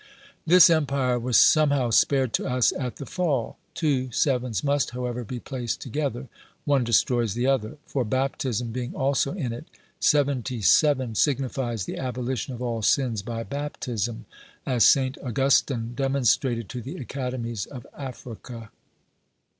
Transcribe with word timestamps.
This 0.47 0.67
empire 0.71 1.19
was 1.19 1.37
somehow 1.37 1.91
spared 1.91 2.33
to 2.33 2.47
us 2.47 2.71
at 2.71 2.95
the 2.95 3.05
fall; 3.05 3.59
two 3.75 4.11
sevens 4.11 4.63
must, 4.63 4.89
however, 4.97 5.23
be 5.23 5.39
placed 5.39 5.79
together; 5.79 6.27
one 6.65 6.83
destroys 6.83 7.35
the 7.35 7.45
other: 7.45 7.77
for 7.85 8.03
baptism 8.03 8.71
being 8.71 8.95
also 8.95 9.33
in 9.33 9.53
it, 9.53 9.67
seventy 9.99 10.59
seven 10.63 11.13
signifies 11.13 11.85
the 11.85 11.97
abolition 11.99 12.51
of 12.55 12.63
all 12.63 12.81
sins 12.81 13.21
by 13.21 13.43
baptism, 13.43 14.25
as 14.65 14.83
St. 14.85 15.19
Augustine 15.19 15.93
demonstrated 15.93 16.67
to 16.69 16.81
the 16.81 16.95
academies 16.95 17.67
of 17.67 17.85
Africa. 17.95 18.71